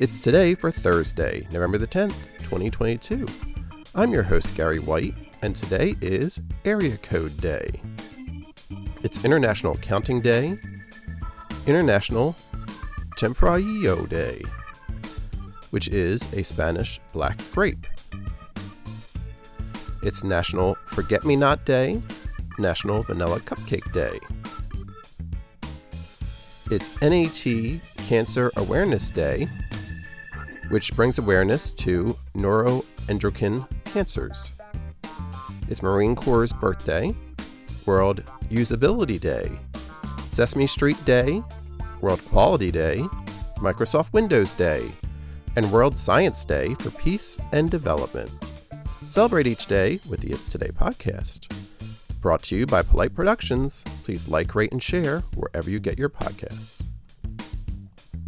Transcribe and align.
It's 0.00 0.22
today 0.22 0.54
for 0.54 0.70
Thursday, 0.70 1.46
November 1.52 1.76
the 1.76 1.86
10th, 1.86 2.14
2022. 2.38 3.26
I'm 3.94 4.14
your 4.14 4.22
host, 4.22 4.54
Gary 4.54 4.78
White, 4.78 5.14
and 5.42 5.54
today 5.54 5.94
is 6.00 6.40
Area 6.64 6.96
Code 6.96 7.36
Day. 7.36 7.68
It's 9.02 9.22
International 9.26 9.74
Counting 9.74 10.22
Day, 10.22 10.58
International 11.66 12.34
Tempranillo 13.18 14.08
Day, 14.08 14.42
which 15.68 15.88
is 15.88 16.22
a 16.32 16.44
Spanish 16.44 16.98
black 17.12 17.38
grape. 17.52 17.86
It's 20.02 20.24
National 20.24 20.76
Forget 20.86 21.26
Me 21.26 21.36
Not 21.36 21.66
Day, 21.66 22.00
National 22.58 23.02
Vanilla 23.02 23.40
Cupcake 23.40 23.92
Day. 23.92 24.18
It's 26.70 26.98
NET 27.02 27.82
Cancer 28.08 28.50
Awareness 28.56 29.10
Day, 29.10 29.46
which 30.70 30.94
brings 30.94 31.18
awareness 31.18 31.70
to 31.72 32.16
neuroendocrine 32.34 33.68
cancers. 33.84 34.52
It's 35.68 35.82
Marine 35.82 36.16
Corps' 36.16 36.52
birthday, 36.52 37.14
World 37.86 38.22
Usability 38.50 39.20
Day, 39.20 39.50
Sesame 40.30 40.66
Street 40.66 41.04
Day, 41.04 41.42
World 42.00 42.24
Quality 42.26 42.70
Day, 42.70 43.00
Microsoft 43.56 44.12
Windows 44.12 44.54
Day, 44.54 44.90
and 45.56 45.70
World 45.70 45.98
Science 45.98 46.44
Day 46.44 46.74
for 46.76 46.90
Peace 46.92 47.36
and 47.52 47.70
Development. 47.70 48.30
Celebrate 49.08 49.46
each 49.46 49.66
day 49.66 49.98
with 50.08 50.20
the 50.20 50.30
It's 50.30 50.48
Today 50.48 50.68
podcast. 50.68 51.52
Brought 52.20 52.44
to 52.44 52.56
you 52.56 52.66
by 52.66 52.82
Polite 52.82 53.14
Productions. 53.14 53.82
Please 54.04 54.28
like, 54.28 54.54
rate, 54.54 54.72
and 54.72 54.82
share 54.82 55.20
wherever 55.34 55.68
you 55.68 55.80
get 55.80 55.98
your 55.98 56.08
podcasts. 56.08 56.82